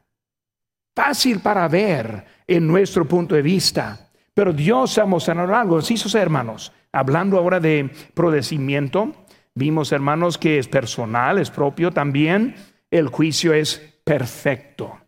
[0.95, 5.80] Fácil para ver en nuestro punto de vista, pero Dios ha mostrado algo.
[5.82, 9.14] Sí, sus hermanos, hablando ahora de prodecimiento,
[9.55, 12.55] vimos hermanos que es personal, es propio también.
[12.91, 14.99] El juicio es perfecto,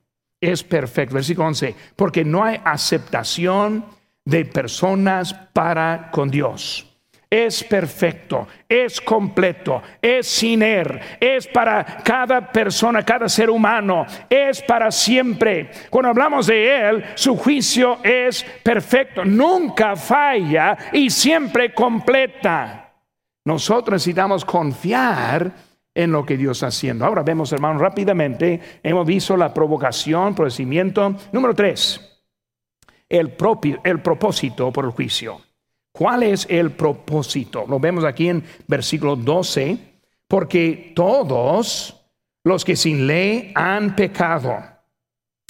[0.41, 1.14] es perfecto.
[1.14, 3.85] Versículo 11, porque no hay aceptación
[4.24, 6.91] de personas para con Dios
[7.33, 14.61] es perfecto, es completo, es sin er, es para cada persona, cada ser humano, es
[14.61, 15.70] para siempre.
[15.89, 22.93] Cuando hablamos de Él, su juicio es perfecto, nunca falla y siempre completa.
[23.47, 25.53] Nosotros necesitamos confiar
[25.95, 27.07] en lo que Dios está haciendo.
[27.07, 31.16] Ahora vemos, hermanos, rápidamente, hemos visto la provocación, procedimiento.
[31.33, 32.22] Número tres,
[33.09, 35.41] el, propio, el propósito por el juicio.
[35.93, 37.66] ¿Cuál es el propósito?
[37.68, 39.76] Lo vemos aquí en versículo 12,
[40.26, 41.95] porque todos
[42.45, 44.59] los que sin ley han pecado,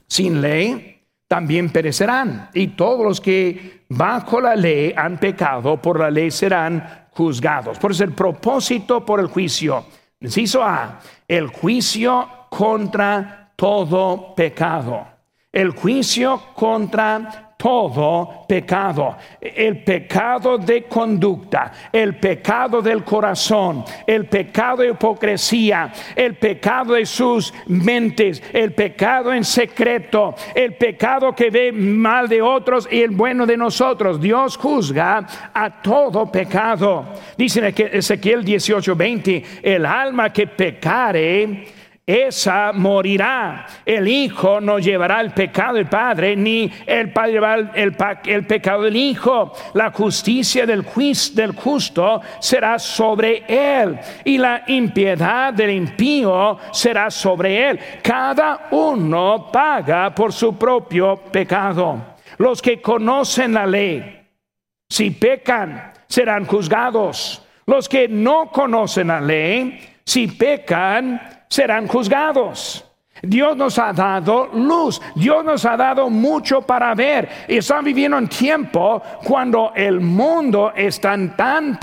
[0.09, 6.11] sin ley también perecerán, y todos los que bajo la ley han pecado, por la
[6.11, 7.79] ley serán juzgados.
[7.79, 9.87] Por eso el propósito por el juicio.
[10.21, 15.07] Inciso A, el juicio contra todo pecado.
[15.51, 24.83] El juicio contra todo pecado, el pecado de conducta, el pecado del corazón, el pecado
[24.83, 31.71] de hipocresía, el pecado de sus mentes, el pecado en secreto, el pecado que ve
[31.71, 34.21] mal de otros y el bueno de nosotros.
[34.21, 37.05] Dios juzga a todo pecado.
[37.39, 41.69] Dice en Ezequiel 18:20, el alma que pecare,
[42.07, 43.67] esa morirá.
[43.87, 48.83] El Hijo no llevará el pecado del Padre, ni el Padre llevará el, el, pecado
[48.83, 49.53] del Hijo.
[49.75, 50.85] La justicia del,
[51.35, 57.81] del justo será sobre él, y la impiedad del impío será sobre él.
[58.03, 62.13] Cada uno paga por su propio pecado.
[62.39, 64.27] Los que conocen la ley,
[64.89, 67.47] si pecan, serán juzgados.
[67.67, 71.21] Los que no conocen la ley, si pecan,
[71.53, 72.83] serán juzgados.
[73.23, 77.29] Dios nos ha dado luz, Dios nos ha dado mucho para ver.
[77.47, 81.79] Y están viviendo en tiempo cuando el mundo es tan, tan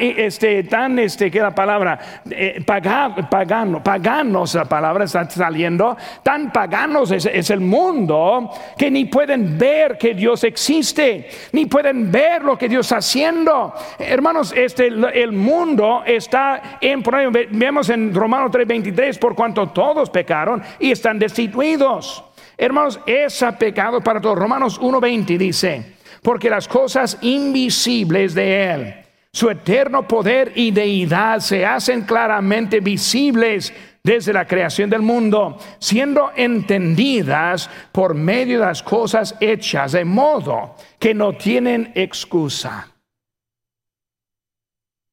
[0.00, 2.22] este, tan, este, ¿qué la palabra?
[2.30, 9.04] Eh, pagano, paganos la palabra está saliendo, tan paganos es, es, el mundo que ni
[9.04, 13.74] pueden ver que Dios existe, ni pueden ver lo que Dios está haciendo.
[13.98, 17.02] Hermanos, este, el mundo está en,
[17.50, 22.24] vemos en Romanos 3:23, por cuanto todos pecaron y están destituidos.
[22.56, 24.38] Hermanos, es pecado para todos.
[24.38, 28.94] Romanos 1.20 dice, porque las cosas invisibles de Él,
[29.32, 33.72] su eterno poder y deidad se hacen claramente visibles
[34.02, 40.74] desde la creación del mundo, siendo entendidas por medio de las cosas hechas, de modo
[40.98, 42.88] que no tienen excusa.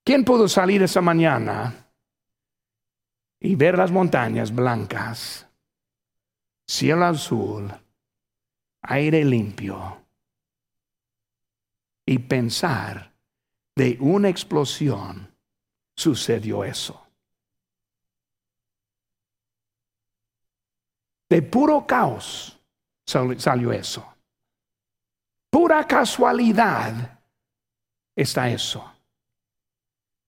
[0.04, 1.74] ¿Quién pudo salir esa mañana
[3.40, 5.45] y ver las montañas blancas
[6.68, 7.72] cielo azul,
[8.82, 10.06] aire limpio
[12.06, 13.12] y pensar
[13.76, 15.34] de una explosión
[15.96, 17.02] sucedió eso.
[21.30, 22.60] De puro caos
[23.06, 24.06] salió eso.
[25.50, 27.20] Pura casualidad
[28.16, 28.92] está eso.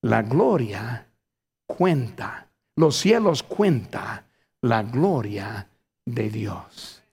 [0.01, 1.07] La gloria
[1.65, 4.25] cuenta, los cielos cuenta
[4.61, 5.69] la gloria
[6.07, 7.03] de Dios.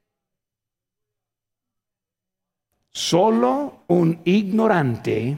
[2.91, 5.37] Solo un ignorante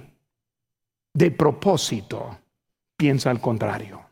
[1.15, 2.39] de propósito
[2.97, 4.05] piensa al contrario.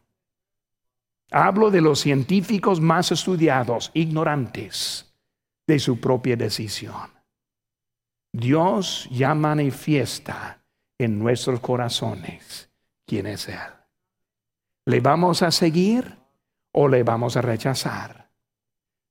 [1.31, 5.15] Hablo de los científicos más estudiados, ignorantes
[5.67, 7.11] de su propia decisión.
[8.33, 10.63] Dios ya manifiesta
[10.97, 12.71] en nuestros corazones
[13.05, 13.59] quién es Él.
[14.87, 16.17] ¿Le vamos a seguir
[16.73, 18.24] o le vamos a rechazar?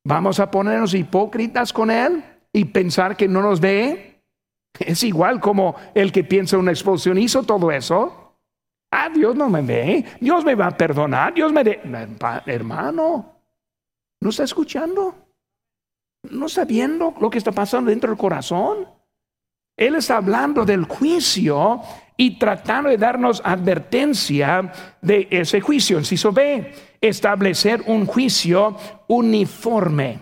[0.05, 4.21] ¿Vamos a ponernos hipócritas con Él y pensar que no nos ve?
[4.79, 8.37] Es igual como el que piensa una explosión hizo todo eso.
[8.91, 11.63] Ah, Dios no me ve, Dios me va a perdonar, Dios me...
[11.63, 11.79] De...
[12.45, 13.33] Hermano,
[14.19, 15.15] ¿no está escuchando?
[16.29, 18.87] ¿No está viendo lo que está pasando dentro del corazón?
[19.75, 21.81] Él está hablando del juicio
[22.17, 25.97] y tratando de darnos advertencia de ese juicio.
[25.97, 30.19] Inciso B, establecer un juicio uniforme.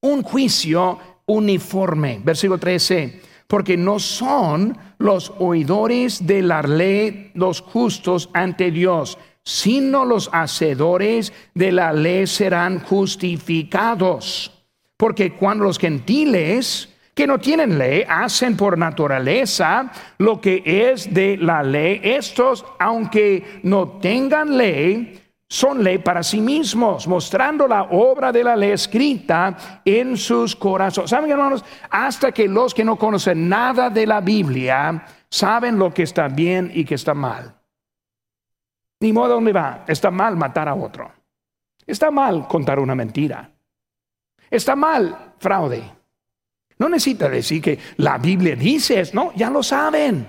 [0.00, 2.20] Un juicio uniforme.
[2.24, 10.04] Versículo 13, porque no son los oidores de la ley los justos ante Dios, sino
[10.04, 14.64] los hacedores de la ley serán justificados.
[14.96, 21.36] Porque cuando los gentiles que no tienen ley hacen por naturaleza lo que es de
[21.36, 28.32] la ley, estos, aunque no tengan ley, son ley para sí mismos, mostrando la obra
[28.32, 31.10] de la ley escrita en sus corazones.
[31.10, 31.62] ¿Saben, hermanos?
[31.90, 36.70] Hasta que los que no conocen nada de la Biblia saben lo que está bien
[36.72, 37.54] y que está mal.
[39.00, 39.84] Ni modo dónde va.
[39.86, 41.12] Está mal matar a otro.
[41.86, 43.50] Está mal contar una mentira.
[44.48, 45.82] Está mal fraude.
[46.82, 50.26] No necesita decir que la Biblia dice no, ya lo saben.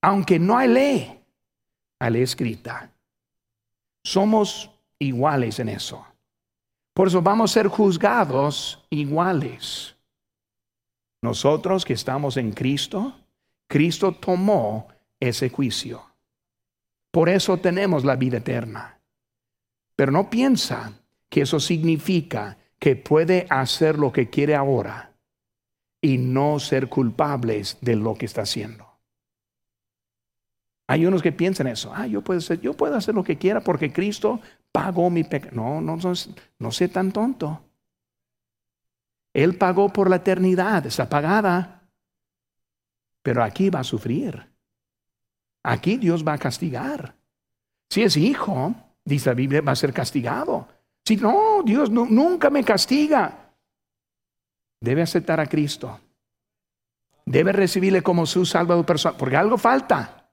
[0.00, 1.20] Aunque no hay ley,
[1.98, 2.92] hay ley escrita.
[4.04, 4.70] Somos
[5.00, 6.06] iguales en eso.
[6.94, 9.96] Por eso vamos a ser juzgados iguales.
[11.22, 13.12] Nosotros que estamos en Cristo,
[13.66, 14.86] Cristo tomó
[15.18, 16.04] ese juicio.
[17.10, 19.00] Por eso tenemos la vida eterna.
[19.96, 20.92] Pero no piensa
[21.28, 25.11] que eso significa que puede hacer lo que quiere ahora
[26.02, 28.86] y no ser culpables de lo que está haciendo.
[30.88, 31.92] Hay unos que piensan eso.
[31.94, 34.40] Ah, yo puedo, hacer, yo puedo hacer lo que quiera porque Cristo
[34.72, 35.54] pagó mi pecado.
[35.54, 36.12] No, no, no,
[36.58, 37.62] no sé tan tonto.
[39.32, 41.88] Él pagó por la eternidad, está pagada.
[43.22, 44.52] Pero aquí va a sufrir.
[45.62, 47.14] Aquí Dios va a castigar.
[47.88, 48.74] Si es hijo,
[49.04, 50.66] dice la Biblia, va a ser castigado.
[51.04, 53.41] Si no, Dios nunca me castiga.
[54.82, 56.00] Debe aceptar a Cristo.
[57.24, 60.28] Debe recibirle como su salvador personal, porque algo falta.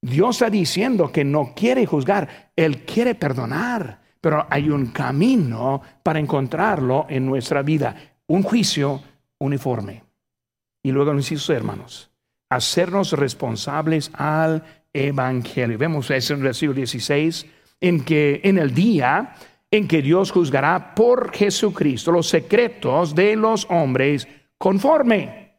[0.00, 6.18] Dios está diciendo que no quiere juzgar, Él quiere perdonar, pero hay un camino para
[6.18, 7.94] encontrarlo en nuestra vida,
[8.28, 9.02] un juicio
[9.38, 10.04] uniforme.
[10.82, 12.10] Y luego, inciso, hermanos,
[12.48, 15.76] hacernos responsables al Evangelio.
[15.76, 17.46] Vemos eso en el versículo 16,
[17.82, 19.34] en que en el día
[19.70, 24.26] en que Dios juzgará por Jesucristo los secretos de los hombres
[24.58, 25.58] conforme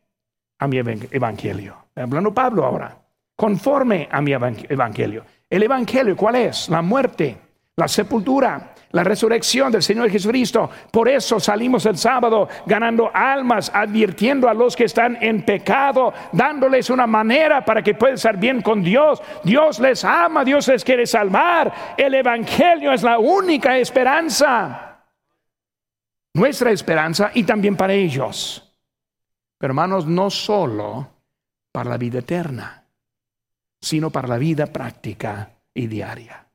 [0.60, 1.78] a mi Evangelio.
[1.96, 3.02] Hablando Pablo ahora
[3.42, 5.26] conforme a mi evangelio.
[5.50, 6.70] ¿El evangelio cuál es?
[6.70, 7.36] La muerte,
[7.76, 10.70] la sepultura, la resurrección del Señor Jesucristo.
[10.92, 16.90] Por eso salimos el sábado ganando almas, advirtiendo a los que están en pecado, dándoles
[16.90, 19.22] una manera para que puedan estar bien con Dios.
[19.44, 21.96] Dios les ama, Dios les quiere salvar.
[21.98, 25.00] El Evangelio es la única esperanza.
[26.34, 28.74] Nuestra esperanza y también para ellos.
[29.58, 31.08] Pero hermanos, no solo
[31.72, 32.82] para la vida eterna
[33.82, 36.48] sino para la vida práctica y diaria.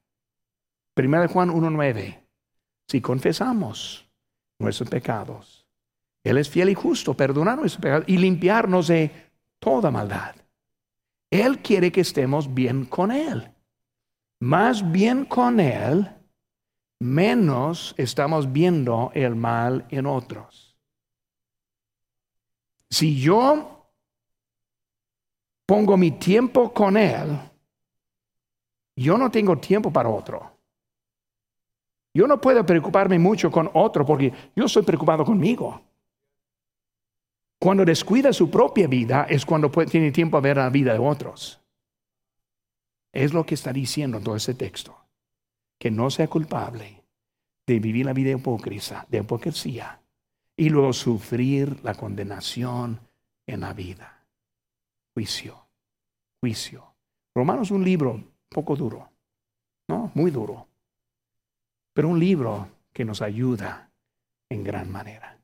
[0.97, 2.25] Primera de Juan 1.9.
[2.89, 4.09] Si confesamos
[4.59, 5.67] nuestros pecados,
[6.25, 10.35] Él es fiel y justo, perdonar nuestros pecados y limpiarnos de toda maldad.
[11.31, 13.53] Él quiere que estemos bien con Él.
[14.41, 16.11] Más bien con Él,
[16.99, 20.79] menos estamos viendo el mal en otros.
[22.89, 23.93] Si yo
[25.67, 27.39] pongo mi tiempo con Él,
[28.97, 30.56] yo no tengo tiempo para otro.
[32.17, 35.83] Yo no puedo preocuparme mucho con otro porque yo estoy preocupado conmigo.
[37.59, 41.61] Cuando descuida su propia vida es cuando tiene tiempo a ver la vida de otros.
[43.12, 44.97] Es lo que está diciendo todo ese texto.
[45.79, 47.03] Que no sea culpable
[47.67, 50.01] de vivir la vida de hipocresía
[50.57, 52.99] y luego sufrir la condenación
[53.47, 54.17] en la vida
[55.17, 55.67] juicio,
[56.41, 56.95] juicio.
[57.35, 59.09] Romanos es un libro poco duro,
[59.89, 60.11] ¿no?
[60.14, 60.66] Muy duro,
[61.97, 63.91] pero un libro que nos ayuda
[64.51, 65.36] en gran manera.